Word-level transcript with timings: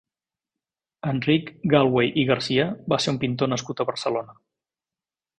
Enric 1.09 1.51
Galwey 1.73 2.09
i 2.21 2.23
Garcia 2.29 2.65
va 2.93 2.99
ser 3.05 3.13
un 3.15 3.19
pintor 3.25 3.51
nascut 3.53 3.83
a 3.83 3.87
Barcelona. 3.91 4.35